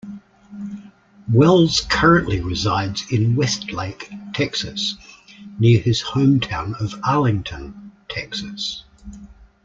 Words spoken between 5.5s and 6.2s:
near his